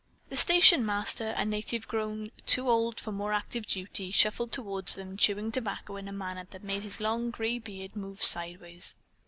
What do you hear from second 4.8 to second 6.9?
them, chewing tobacco in a manner that made